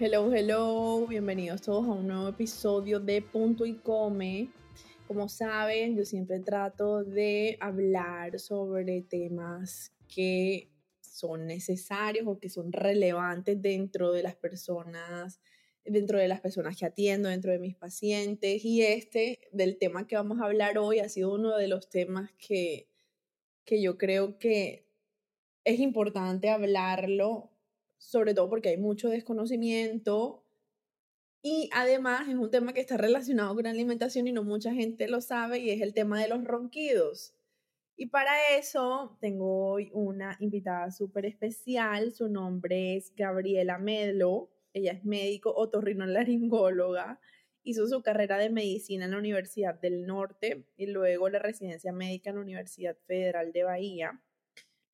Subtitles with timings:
[0.00, 4.48] Hello, hello, bienvenidos todos a un nuevo episodio de Punto y Come.
[5.08, 12.70] Como saben, yo siempre trato de hablar sobre temas que son necesarios o que son
[12.70, 15.40] relevantes dentro de las personas,
[15.84, 18.64] dentro de las personas que atiendo, dentro de mis pacientes.
[18.64, 22.30] Y este, del tema que vamos a hablar hoy, ha sido uno de los temas
[22.38, 22.88] que,
[23.64, 24.86] que yo creo que
[25.64, 27.50] es importante hablarlo
[27.98, 30.44] sobre todo porque hay mucho desconocimiento
[31.42, 35.08] y además es un tema que está relacionado con la alimentación y no mucha gente
[35.08, 37.34] lo sabe y es el tema de los ronquidos.
[37.96, 44.92] Y para eso tengo hoy una invitada súper especial, su nombre es Gabriela Medlo, ella
[44.92, 47.20] es médico otorrinolaringóloga,
[47.64, 52.30] hizo su carrera de medicina en la Universidad del Norte y luego la residencia médica
[52.30, 54.22] en la Universidad Federal de Bahía.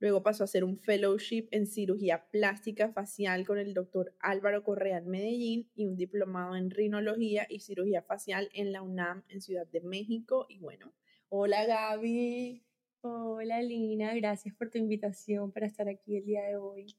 [0.05, 4.98] Luego pasó a hacer un fellowship en cirugía plástica facial con el doctor Álvaro Correa
[4.98, 9.66] en Medellín y un diplomado en rinología y cirugía facial en la UNAM en Ciudad
[9.66, 10.44] de México.
[10.50, 10.92] Y bueno,
[11.30, 12.62] hola Gaby.
[13.00, 16.94] Hola Lina, gracias por tu invitación para estar aquí el día de hoy.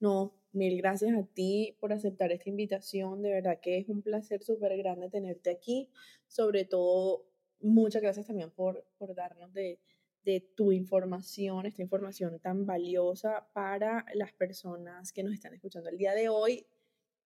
[0.00, 3.20] No, mil gracias a ti por aceptar esta invitación.
[3.20, 5.90] De verdad que es un placer súper grande tenerte aquí.
[6.28, 7.26] Sobre todo,
[7.60, 9.80] muchas gracias también por, por darnos de,
[10.24, 15.98] de tu información, esta información tan valiosa para las personas que nos están escuchando el
[15.98, 16.66] día de hoy.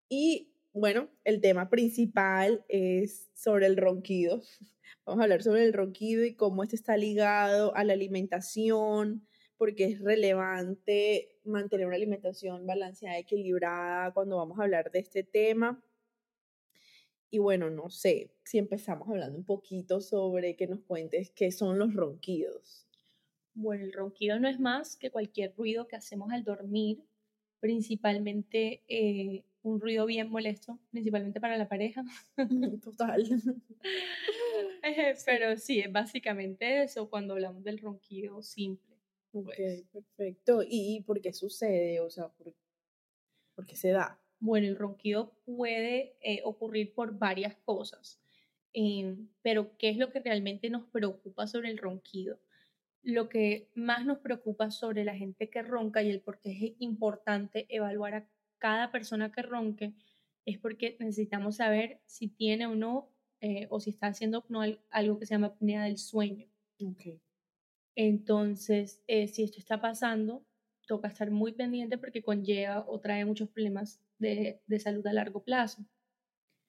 [0.09, 4.41] Y bueno, el tema principal es sobre el ronquido.
[5.05, 9.85] Vamos a hablar sobre el ronquido y cómo este está ligado a la alimentación, porque
[9.85, 15.81] es relevante mantener una alimentación balanceada, equilibrada cuando vamos a hablar de este tema.
[17.29, 21.79] Y bueno, no sé si empezamos hablando un poquito sobre que nos cuentes qué son
[21.79, 22.84] los ronquidos.
[23.55, 27.01] Bueno, el ronquido no es más que cualquier ruido que hacemos al dormir,
[27.61, 32.03] principalmente eh, un ruido bien molesto, principalmente para la pareja.
[32.83, 33.23] Total.
[35.25, 38.95] Pero sí, es básicamente eso cuando hablamos del ronquido simple.
[39.31, 39.83] Ok, pues.
[39.91, 40.61] perfecto.
[40.67, 42.01] ¿Y, por qué sucede?
[42.01, 42.53] O sea, ¿por,
[43.66, 44.19] qué se da?
[44.39, 48.19] Bueno, el ronquido puede eh, ocurrir por varias cosas.
[48.73, 52.37] Em, pero, ¿qué es lo que realmente nos preocupa sobre el ronquido?
[53.05, 56.73] Lo que más nos preocupa sobre la gente que ronca y el por qué es
[56.79, 58.27] importante evaluar a
[58.57, 59.93] cada persona que ronque
[60.43, 63.11] es porque necesitamos saber si tiene o no
[63.41, 66.47] eh, o si está haciendo no, algo que se llama apnea del sueño.
[66.79, 67.21] Okay.
[67.95, 70.43] Entonces, eh, si esto está pasando,
[70.87, 75.43] toca estar muy pendiente porque conlleva o trae muchos problemas de, de salud a largo
[75.43, 75.85] plazo.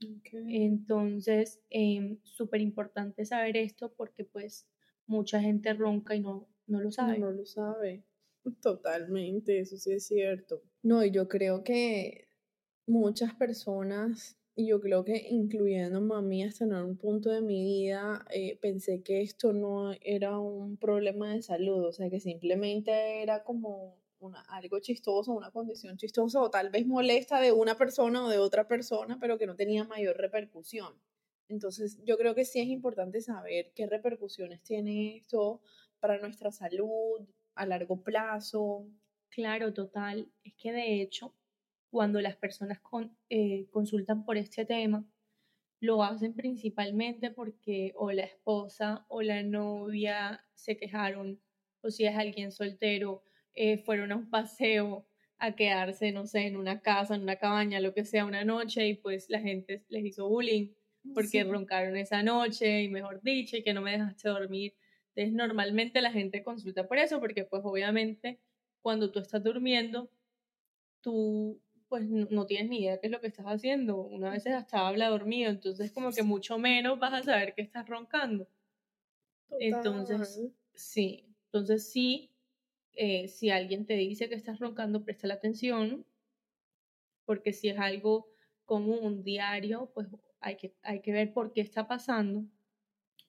[0.01, 4.69] Entonces, eh, súper importante saber esto porque pues
[5.07, 7.19] mucha gente ronca y no, no lo sabe.
[7.19, 8.05] No, lo sabe.
[8.63, 10.63] Totalmente, eso sí es cierto.
[10.83, 12.29] No, y yo creo que
[12.87, 18.25] muchas personas, y yo creo que incluyendo a hasta en un punto de mi vida,
[18.31, 23.43] eh, pensé que esto no era un problema de salud, o sea, que simplemente era
[23.43, 28.29] como una, algo chistoso, una condición chistosa o tal vez molesta de una persona o
[28.29, 30.95] de otra persona, pero que no tenía mayor repercusión.
[31.49, 35.61] Entonces, yo creo que sí es importante saber qué repercusiones tiene esto
[36.01, 38.87] para nuestra salud a largo plazo.
[39.31, 40.31] Claro, total.
[40.45, 41.35] Es que de hecho,
[41.91, 42.81] cuando las personas
[43.31, 45.07] eh, consultan por este tema,
[45.81, 51.41] lo hacen principalmente porque o la esposa o la novia se quejaron,
[51.83, 53.23] o si es alguien soltero,
[53.55, 55.07] eh, fueron a un paseo
[55.39, 58.89] a quedarse, no sé, en una casa, en una cabaña, lo que sea, una noche
[58.89, 60.73] y pues la gente les hizo bullying
[61.15, 64.75] porque roncaron esa noche y mejor dicho, y que no me dejaste dormir.
[65.15, 68.39] Entonces, normalmente la gente consulta por eso, porque pues obviamente
[68.83, 70.11] cuando tú estás durmiendo,
[71.01, 73.97] tú pues no, tienes ni idea qué es lo que estás haciendo.
[73.97, 77.89] Una vez hasta habla dormido, entonces como que mucho menos vas a saber que estás
[77.89, 78.49] roncando.
[79.61, 80.41] Entonces,
[80.75, 82.33] sí, entonces sí,
[82.95, 86.05] eh, si alguien te dice que estás roncando, presta la atención,
[87.25, 88.29] porque si es algo
[88.65, 90.09] común, diario, pues
[90.41, 92.45] hay que, hay que ver por qué está pasando,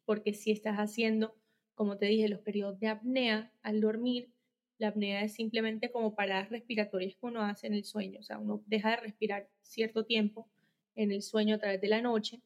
[0.06, 1.36] porque si estás haciendo,
[1.76, 4.32] como te dije, los periodos de apnea al dormir,
[4.80, 8.38] La apnea es simplemente como paradas respiratorias que uno hace en el sueño, o sea,
[8.38, 10.48] uno deja de respirar cierto tiempo
[10.96, 12.42] en el sueño a través de la noche.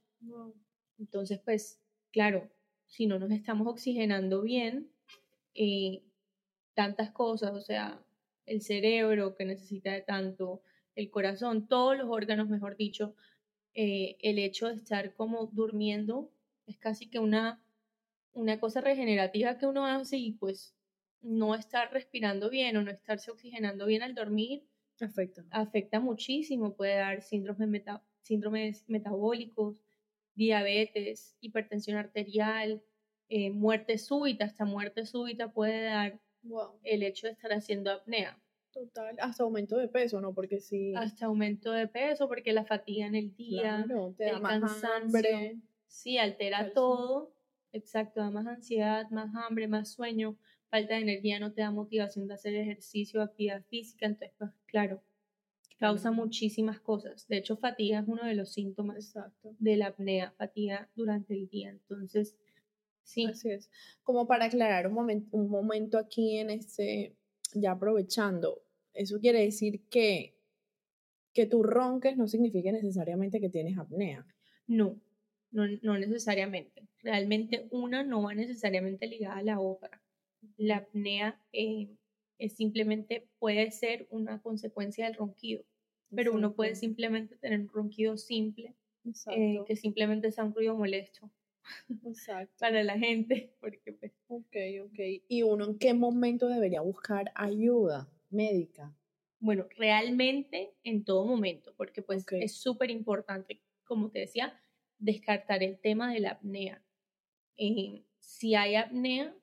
[0.98, 1.80] Entonces, pues,
[2.12, 2.50] claro,
[2.88, 4.90] si no nos estamos oxigenando bien,
[5.56, 6.04] eh,
[6.74, 8.02] tantas cosas, o sea,
[8.46, 10.62] el cerebro que necesita de tanto,
[10.96, 13.16] el corazón, todos los órganos, mejor dicho,
[13.74, 16.32] eh, el hecho de estar como durmiendo
[16.68, 17.64] es casi que una,
[18.34, 20.76] una cosa regenerativa que uno hace y pues
[21.22, 24.64] no estar respirando bien o no estarse oxigenando bien al dormir
[25.06, 27.86] afecta, afecta muchísimo, puede dar síndromes,
[28.22, 29.82] síndromes metabólicos,
[30.36, 32.82] diabetes, hipertensión arterial,
[33.30, 36.20] eh, muerte súbita, hasta muerte súbita puede dar
[36.84, 38.42] el hecho de estar haciendo apnea.
[38.72, 40.34] Total, hasta aumento de peso, ¿no?
[40.34, 40.94] Porque sí.
[40.96, 43.86] Hasta aumento de peso, porque la fatiga en el día,
[44.18, 45.22] te da el más cansancio,
[45.88, 47.34] sí, altera todo.
[47.74, 50.38] Exacto, da más ansiedad, más hambre, más sueño,
[50.70, 55.02] falta de energía, no te da motivación de hacer ejercicio, actividad física, entonces, pues, claro,
[55.78, 57.28] causa muchísimas cosas.
[57.28, 59.56] De hecho, fatiga es uno de los síntomas Exacto.
[59.58, 61.70] de la apnea, fatiga durante el día.
[61.70, 62.38] Entonces,
[63.04, 63.26] sí.
[63.26, 63.70] Así es.
[64.04, 67.16] Como para aclarar un, momento, un momento aquí en este,
[67.54, 68.62] ya aprovechando,
[68.94, 70.36] eso quiere decir que
[71.34, 74.26] que tú ronques no significa necesariamente que tienes apnea.
[74.68, 75.00] No,
[75.52, 76.88] no, no necesariamente.
[77.00, 80.02] Realmente una no va necesariamente ligada a la otra.
[80.58, 81.90] La apnea eh,
[82.38, 85.64] es simplemente puede ser una consecuencia del ronquido,
[86.14, 88.76] pero uno puede simplemente tener un ronquido simple,
[89.28, 91.30] eh, que simplemente sea un ruido molesto.
[92.06, 92.54] Exacto.
[92.60, 94.12] para la gente, porque pues...
[94.28, 94.56] Ok,
[94.86, 95.00] ok.
[95.28, 98.96] ¿Y uno en qué momento debería buscar ayuda médica?
[99.40, 104.60] Bueno, realmente en todo momento, porque pues es súper importante, como te decía,
[105.00, 106.84] descartar el tema de la apnea.
[107.58, 109.36] Eh, si hay apnea,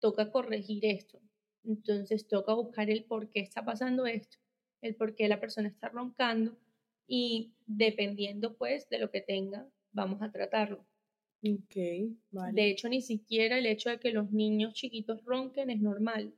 [0.00, 1.20] toca corregir esto.
[1.64, 4.38] Entonces toca buscar el por qué está pasando esto,
[4.80, 6.58] el por qué la persona está roncando
[7.06, 10.86] y dependiendo pues de lo que tenga, vamos a tratarlo.
[11.42, 12.52] Ok, vale.
[12.52, 16.34] De hecho, ni siquiera el hecho de que los niños chiquitos ronquen es normal.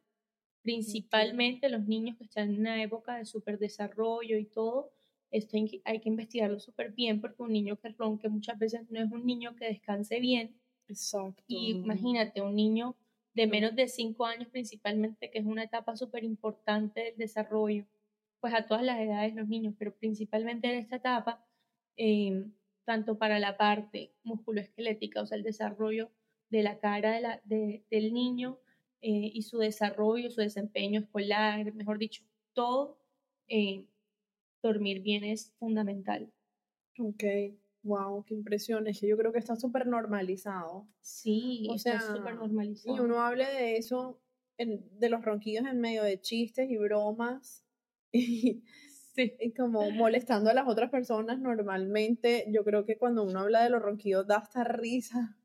[0.62, 4.92] Principalmente los niños que están en una época de súper desarrollo y todo,
[5.30, 9.10] esto hay que investigarlo súper bien porque un niño que ronque muchas veces no es
[9.10, 10.60] un niño que descanse bien.
[10.88, 11.42] Exacto.
[11.46, 12.96] Y imagínate, un niño
[13.32, 17.86] de menos de 5 años principalmente, que es una etapa súper importante del desarrollo,
[18.40, 21.46] pues a todas las edades los niños, pero principalmente en esta etapa,
[21.96, 22.44] eh,
[22.84, 26.10] tanto para la parte musculoesquelética, o sea, el desarrollo
[26.50, 28.58] de la cara de la, del niño
[29.02, 32.22] eh, y su desarrollo, su desempeño escolar, mejor dicho,
[32.52, 32.98] todo,
[33.48, 33.86] eh,
[34.62, 36.32] dormir bien es fundamental.
[36.98, 37.24] Ok,
[37.82, 38.86] wow, qué impresión.
[38.86, 40.86] Es que yo creo que está súper normalizado.
[41.00, 42.96] Sí, o está súper normalizado.
[42.96, 44.20] Y uno hable de eso,
[44.58, 47.64] de los ronquidos en medio de chistes y bromas.
[48.12, 48.64] Y,
[49.16, 53.70] y como molestando a las otras personas normalmente, yo creo que cuando uno habla de
[53.70, 55.36] los ronquidos da hasta risa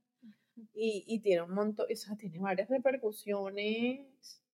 [0.74, 4.06] y, y tiene un montón, o sea, tiene varias repercusiones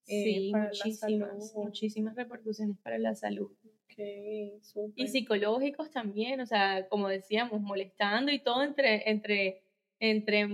[0.08, 3.52] eh, sí, para muchísimas, muchísimas repercusiones para la salud.
[3.86, 4.54] Okay,
[4.96, 9.64] y psicológicos también, o sea, como decíamos, molestando y todo entre, entre,
[10.00, 10.48] entre,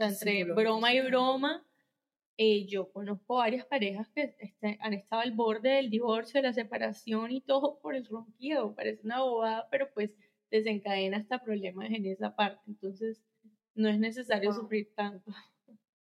[0.00, 1.64] entre broma y broma.
[2.44, 6.52] Eh, yo conozco varias parejas que este, han estado al borde del divorcio, de la
[6.52, 8.74] separación y todo por el ronquido.
[8.74, 10.10] Parece una bobada, pero pues
[10.50, 12.62] desencadena hasta problemas en esa parte.
[12.66, 13.22] Entonces,
[13.76, 15.30] no es necesario sufrir tanto.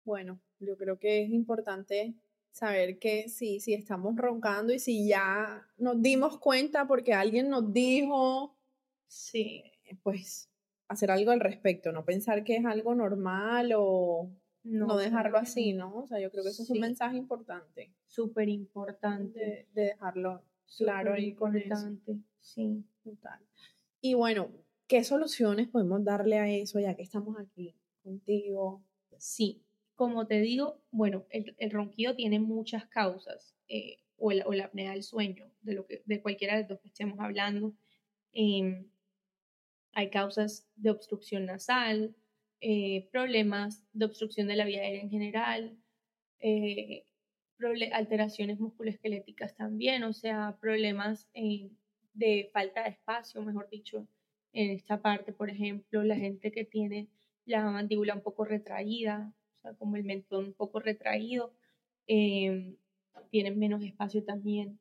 [0.05, 2.13] Bueno, yo creo que es importante
[2.51, 7.73] saber que sí, si estamos roncando y si ya nos dimos cuenta porque alguien nos
[7.73, 8.55] dijo,
[9.07, 9.63] sí,
[10.03, 10.51] pues
[10.87, 14.29] hacer algo al respecto, no pensar que es algo normal o
[14.67, 15.99] no, dejarlo así, ¿no?
[15.99, 17.93] O sea, yo creo que eso es un mensaje importante.
[18.05, 19.67] Súper importante.
[19.73, 20.43] De, dejarlo
[20.77, 21.97] claro ahí con eso.
[22.39, 22.83] Sí.
[23.03, 23.39] Total.
[24.01, 24.51] Y bueno,
[24.87, 28.83] ¿qué soluciones podemos darle a eso ya que estamos aquí contigo?
[29.17, 29.63] Sí,
[29.95, 35.03] como te digo, bueno, el, ronquido tiene muchas causas, eh, o, o, la, apnea del
[35.03, 37.73] sueño, de, lo que, de cualquiera de los dos que estemos hablando.
[38.33, 38.89] Em,
[39.93, 42.15] hay causas de obstrucción nasal,
[42.61, 45.77] eh, problemas de obstrucción de la vía aérea en general,
[46.39, 47.05] eh,
[47.91, 51.27] alteraciones musculoesqueléticas también, o sea, problemas
[52.13, 54.07] de falta de espacio, mejor dicho,
[54.53, 57.09] en esta parte, por ejemplo, la gente que tiene
[57.45, 61.53] la mandíbula un poco retraída, o sea, como el mentón un poco retraído,
[62.07, 62.75] eh,
[63.29, 64.79] tienen menos espacio también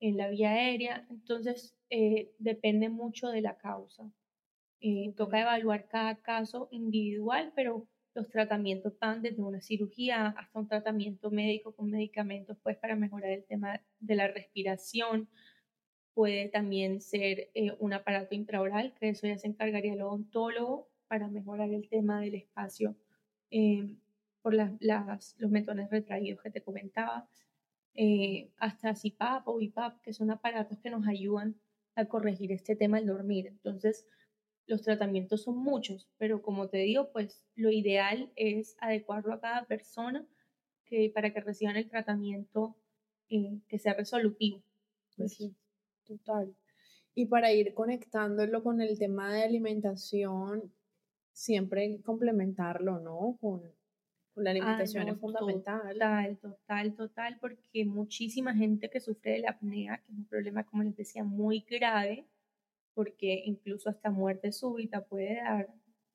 [0.00, 4.10] en la vía aérea, entonces eh, depende mucho de la causa.
[4.86, 10.68] Eh, toca evaluar cada caso individual, pero los tratamientos van desde una cirugía hasta un
[10.68, 15.30] tratamiento médico con medicamentos pues para mejorar el tema de la respiración.
[16.12, 21.28] Puede también ser eh, un aparato intraoral, que eso ya se encargaría el odontólogo para
[21.28, 22.94] mejorar el tema del espacio
[23.50, 23.96] eh,
[24.42, 27.26] por las, los metones retraídos que te comentaba.
[27.94, 31.56] Eh, hasta CPAP o BIPAP, que son aparatos que nos ayudan
[31.94, 33.46] a corregir este tema del dormir.
[33.46, 34.06] Entonces,
[34.66, 39.66] los tratamientos son muchos, pero como te digo, pues lo ideal es adecuarlo a cada
[39.66, 40.26] persona
[40.84, 42.76] que, para que reciban el tratamiento
[43.28, 44.62] eh, que sea resolutivo.
[45.16, 45.54] Pues sí,
[46.04, 46.54] total.
[47.14, 50.72] Y para ir conectándolo con el tema de alimentación,
[51.32, 53.36] siempre complementarlo, ¿no?
[53.40, 53.62] Con,
[54.36, 55.92] la alimentación es fundamental.
[55.92, 60.64] Total, total, total, porque muchísima gente que sufre de la apnea, que es un problema,
[60.64, 62.26] como les decía, muy grave,
[62.94, 65.68] porque incluso hasta muerte súbita puede dar,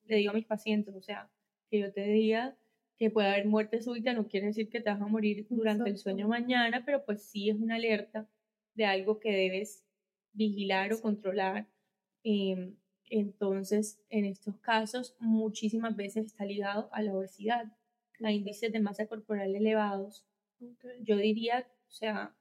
[0.05, 1.29] le digo a mis pacientes, o sea,
[1.69, 2.57] que yo te diga
[2.98, 5.98] que puede haber muerte súbita no quiere decir que te vas a morir durante el
[5.98, 8.27] sueño mañana, pero pues sí es una alerta
[8.74, 9.86] de algo que debes
[10.33, 11.67] vigilar o controlar.
[12.24, 12.75] Em,
[13.09, 17.65] entonces, en estos casos, muchísimas veces está ligado a la obesidad,
[18.21, 20.25] a índices de masa corporal elevados.
[21.01, 22.36] Yo diría, o sea,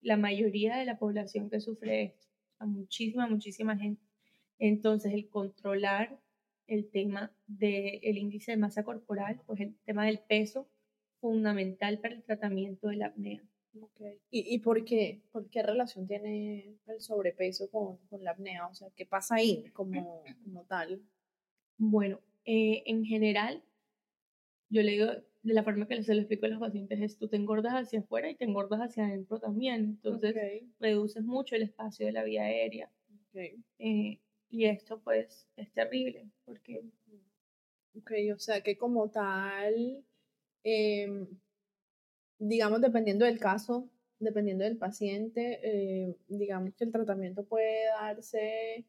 [0.00, 4.02] la mayoría de la población que sufre esto a muchísima, muchísima gente.
[4.58, 6.18] Entonces, el controlar
[6.66, 10.68] el tema del índice de masa corporal, pues el tema del peso,
[11.20, 13.42] fundamental para el tratamiento de la apnea.
[13.80, 14.18] Okay.
[14.30, 15.22] ¿Y, ¿Y, por qué?
[15.32, 18.68] ¿Por qué relación tiene el sobrepeso con, con la apnea?
[18.68, 21.02] O sea, ¿qué pasa ahí como, como tal?
[21.76, 23.64] Bueno, eh, en general,
[24.68, 25.06] yo le digo,
[25.44, 28.00] de la forma que se lo explico a los pacientes es tú te engordas hacia
[28.00, 29.84] afuera y te engordas hacia adentro también.
[30.02, 30.34] Entonces
[30.80, 32.90] reduces mucho el espacio de la vía aérea.
[33.78, 36.82] Eh, y esto pues es terrible porque...
[37.96, 40.04] Ok, o sea que como tal,
[40.64, 41.28] em,
[42.38, 48.84] digamos, dependiendo del caso, dependiendo del paciente, eh, digamos que el tratamiento puede darse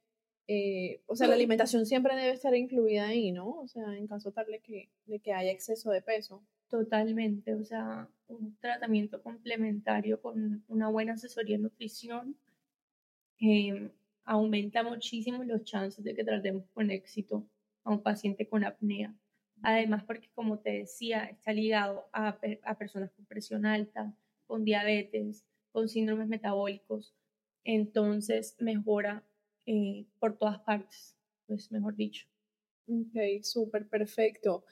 [0.48, 3.50] eh, o sea, la alimentación siempre debe estar incluida ahí, ¿no?
[3.50, 6.44] O sea, en caso tal de que, de que haya exceso de peso.
[6.70, 12.36] Totalmente, o sea, un tratamiento complementario con una buena asesoría de nutrición
[13.40, 13.92] eh,
[14.24, 17.48] aumenta muchísimo los chances de que tratemos con éxito
[17.84, 19.16] a un paciente con apnea.
[19.62, 24.14] Además, porque como te decía, está ligado a, a personas con presión alta,
[24.48, 27.16] con diabetes, con síndromes metabólicos.
[27.64, 29.24] Entonces, mejora
[29.66, 31.16] eh, por todas partes,
[31.48, 32.28] pues mejor dicho.
[32.88, 34.64] Ok, súper perfecto.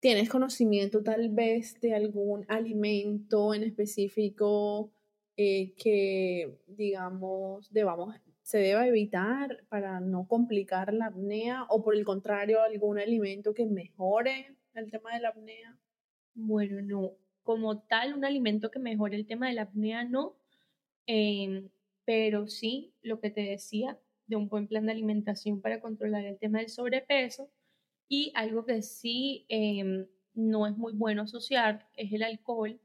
[0.00, 4.90] ¿Tienes conocimiento tal vez de algún alimento en específico
[5.36, 12.04] eh, que, digamos, debamos, se deba evitar para no complicar la apnea o por el
[12.04, 15.78] contrario, algún alimento que mejore el tema de la apnea?
[16.34, 20.36] Bueno, no, como tal, un alimento que mejore el tema de la apnea, no.
[21.06, 21.68] Em,
[22.04, 26.38] pero sí, lo que te decía, de un buen plan de alimentación para controlar el
[26.38, 27.50] tema del sobrepeso.
[28.08, 32.80] Y algo que sí em, no es muy bueno asociar es el alcohol,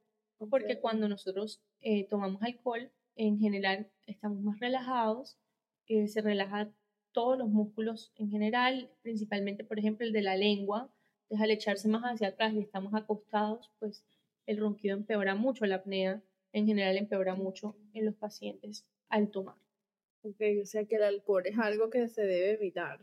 [0.50, 5.38] porque cuando nosotros eh, tomamos alcohol, en general estamos más relajados,
[5.88, 6.74] eh, se relajan
[7.12, 10.92] todos los músculos en general, principalmente, por ejemplo, el de la lengua,
[11.30, 14.06] deja al echarse más hacia atrás y estamos acostados, pues
[14.46, 16.22] el ronquido empeora mucho, la apnea
[16.54, 19.56] en general empeora mucho en los pacientes al tomar.
[20.22, 23.00] Ok, o sea que el alcohol es algo que se debe evitar.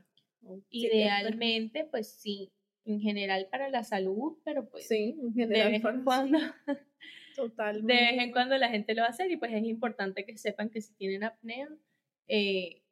[0.71, 2.53] Idealmente, pues sí,
[2.85, 6.39] en general para la salud, pero pues sí, en general de vez en cuando.
[7.35, 7.93] Totalmente.
[7.93, 10.37] De vez en cuando la gente lo va a hacer y pues es importante que
[10.37, 11.69] sepan que si tienen apnea,
[12.29, 12.83] eh,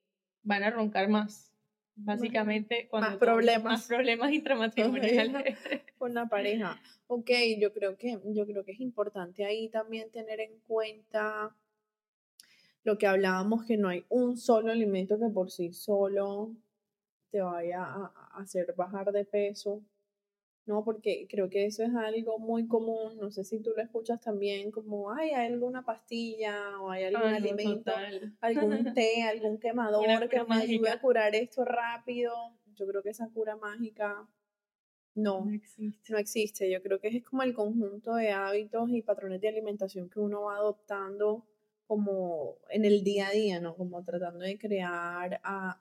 [0.43, 1.53] van a roncar más.
[1.95, 3.65] Básicamente, cuando más problemas.
[3.65, 5.59] Más problemas intramatrimoniales.
[5.99, 6.81] Con la pareja.
[7.07, 11.55] Ok, yo creo que, yo creo que es importante ahí también tener en cuenta
[12.85, 16.55] lo que hablábamos, que no hay un solo alimento que por sí solo
[17.31, 19.83] te vaya a hacer bajar de peso,
[20.67, 20.85] ¿no?
[20.85, 24.71] Porque creo que eso es algo muy común, no sé si tú lo escuchas también,
[24.71, 27.93] como, ay, hay alguna pastilla o hay algún alimento,
[28.41, 32.35] algún té, algún quemador que me ayude a curar esto rápido.
[32.75, 34.29] Yo creo que esa cura mágica
[35.15, 36.13] no, no existe.
[36.13, 36.71] no existe.
[36.71, 40.43] Yo creo que es como el conjunto de hábitos y patrones de alimentación que uno
[40.43, 41.47] va adoptando
[41.93, 43.77] como en el día a día, ¿no?
[43.77, 45.79] Como tratando de crear ah,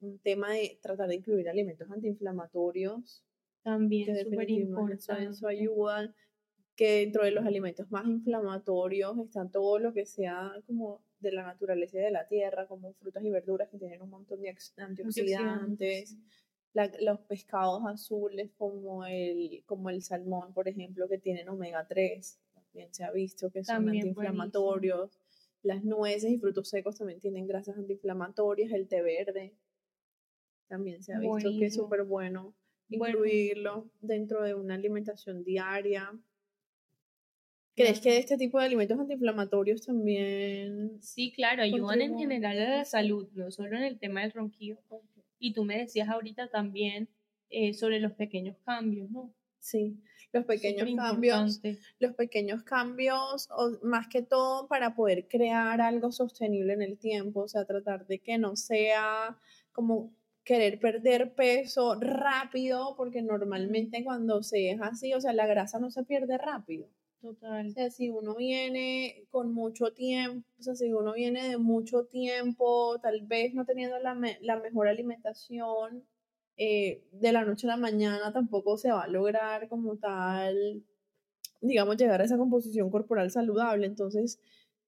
[0.00, 3.22] un, tema de tratar de incluir alimentos antiinflamatorios.
[3.62, 5.24] También es súper importante.
[5.26, 6.14] Eso ayuda
[6.76, 11.42] que dentro de los alimentos más inflamatorios están todo lo que sea como de la
[11.42, 16.16] naturaleza de la tierra, como frutas y verduras que tienen un montón de antioxidantes,
[16.72, 22.94] los pescados azules como el, como el salmón, por ejemplo, que tienen omega 3, también
[22.94, 25.19] se ha visto que son antiinflamatorios.
[25.62, 29.54] Las nueces y frutos secos también tienen grasas antiinflamatorias, el té verde
[30.70, 32.54] también se ha visto que es súper bueno
[32.88, 36.10] incluirlo dentro de una alimentación diaria.
[37.74, 41.00] ¿Crees que este tipo de alimentos antiinflamatorios también...
[41.02, 44.78] Sí, claro, ayudan en general a la salud, no solo en el tema del ronquido.
[45.38, 47.08] Y tú me decías ahorita también
[47.48, 49.32] eh, sobre los pequeños cambios, ¿no?
[49.60, 50.02] Sí,
[50.32, 51.60] los pequeños cambios,
[51.98, 53.48] los pequeños cambios,
[53.82, 58.20] más que todo para poder crear algo sostenible en el tiempo, o sea, tratar de
[58.20, 59.38] que no sea
[59.72, 60.12] como
[60.44, 65.90] querer perder peso rápido, porque normalmente cuando se es así, o sea, la grasa no
[65.90, 66.88] se pierde rápido.
[67.20, 67.68] Total.
[67.68, 72.06] O sea, si uno viene con mucho tiempo, o sea, si uno viene de mucho
[72.06, 76.04] tiempo, tal vez no teniendo la, la mejor alimentación,
[76.62, 80.84] eh, de la noche a la mañana tampoco se va a lograr como tal,
[81.62, 83.86] digamos, llegar a esa composición corporal saludable.
[83.86, 84.40] Entonces,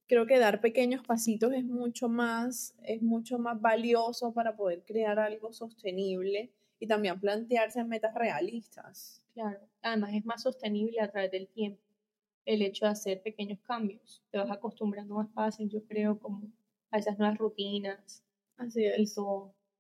[0.07, 5.19] creo que dar pequeños pasitos es mucho más, es mucho más valioso para poder crear
[5.19, 9.23] algo sostenible y también plantearse metas realistas.
[9.33, 11.81] Claro, además es más sostenible a través del tiempo
[12.45, 14.23] el hecho de hacer pequeños cambios.
[14.31, 16.53] Te vas acostumbrando más fácil, yo creo, como
[16.91, 18.23] a esas nuevas rutinas.
[18.59, 19.17] Así es.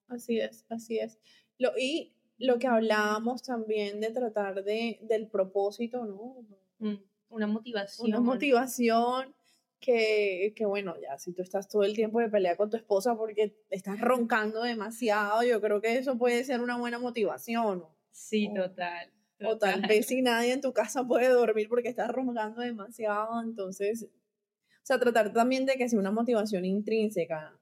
[0.09, 1.19] Así es, así es.
[1.59, 6.45] Lo, y lo que hablábamos también de tratar de, del propósito, ¿no?
[6.79, 8.09] Mm, una motivación.
[8.09, 9.35] Una motivación
[9.81, 13.17] que, que, bueno, ya si tú estás todo el tiempo de pelea con tu esposa
[13.17, 17.85] porque estás roncando demasiado, yo creo que eso puede ser una buena motivación.
[18.11, 19.11] Sí, total.
[19.45, 24.05] O tal vez si nadie en tu casa puede dormir porque estás roncando demasiado, entonces,
[24.05, 27.59] o sea, tratar también de que sea una motivación intrínseca,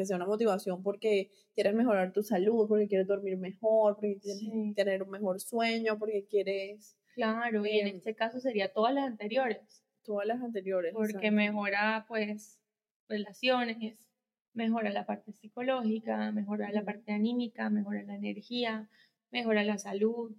[0.00, 4.42] que sea una motivación porque quieres mejorar tu salud, porque quieres dormir mejor, porque quieres
[4.74, 6.96] tener un mejor sueño, porque quieres...
[7.14, 9.84] Claro, y en em, este caso sería todas las anteriores.
[10.02, 10.94] Todas las anteriores.
[10.94, 12.60] Porque mejora, pues,
[13.08, 14.08] relaciones,
[14.54, 18.88] mejora la parte psicológica, mejora la parte anímica, mejora la energía,
[19.30, 20.34] mejora la salud,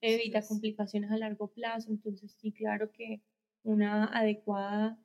[0.00, 1.90] evita complicaciones a largo plazo.
[1.90, 3.22] Entonces, sí, claro que
[3.62, 4.98] una adecuada,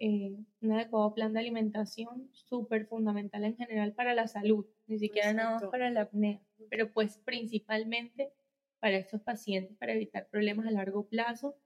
[0.00, 5.32] eh, un adecuado plan de alimentación súper fundamental en general para la salud, ni siquiera
[5.32, 8.32] nada más para la apnea, pero pues principalmente
[8.80, 11.56] para estos pacientes, para evitar problemas a largo plazo,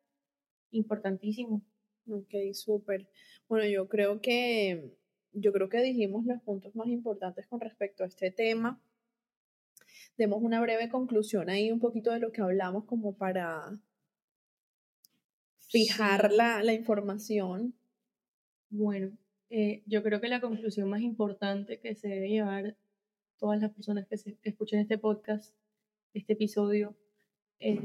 [0.70, 1.62] importantísimo.
[2.08, 3.08] Ok, súper.
[3.48, 4.96] Bueno, yo creo que
[5.32, 8.82] yo creo que dijimos los puntos más importantes con respecto a este tema
[10.16, 13.78] demos una breve conclusión ahí, un poquito de lo que hablamos como para
[15.68, 17.74] fijar la, la, información.
[18.74, 19.12] Bueno,
[19.50, 22.74] eh, yo creo que la conclusión más importante que se debe llevar
[23.36, 25.54] todas las personas que, se, escuchen este podcast,
[26.14, 26.96] este episodio,
[27.58, 27.80] es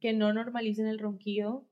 [0.00, 1.66] que no normalicen el ronquido,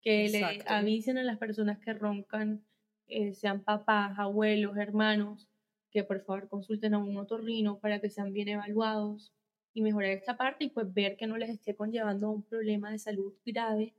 [0.00, 2.64] que le avisen a las personas que roncan,
[3.06, 5.46] eh, sean papás, abuelos, hermanos,
[5.90, 9.34] que por favor consulten a un otorrino para que sean bien evaluados
[9.74, 12.98] y mejorar esta parte y pues ver que no les esté conllevando un problema de
[12.98, 13.92] salud grave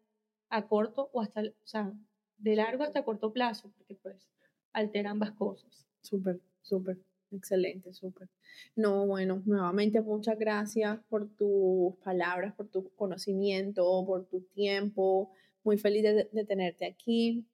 [0.49, 1.93] a corto o hasta, o sea,
[2.41, 4.29] de largo hasta corto plazo, porque pues
[4.73, 5.87] altera ambas cosas.
[6.01, 6.97] Súper, súper,
[7.31, 8.29] excelente, súper.
[8.75, 15.31] No, bueno, nuevamente muchas gracias por tus palabras, por tu conocimiento, por tu tiempo.
[15.63, 17.45] Muy feliz de tenerte aquí.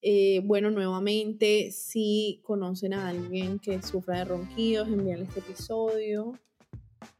[0.00, 6.38] Eh, bueno, nuevamente, si conocen a alguien que sufra de ronquidos, envíenle este episodio.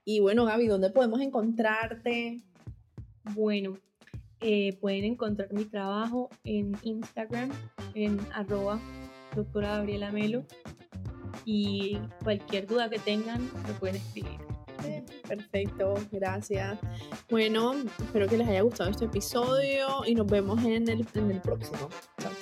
[0.04, 2.42] Y bueno, Gaby, ¿dónde podemos encontrarte?
[3.34, 3.78] Bueno,
[4.40, 7.50] eh, pueden encontrar mi trabajo en Instagram,
[7.94, 8.80] en arroba
[9.34, 10.44] doctora Gabriela Melo.
[11.44, 14.38] Y cualquier duda que tengan, me pueden escribir.
[15.26, 16.78] Perfecto, gracias.
[17.28, 21.40] Bueno, espero que les haya gustado este episodio y nos vemos en el, en el
[21.40, 21.88] próximo.
[22.18, 22.37] Chao.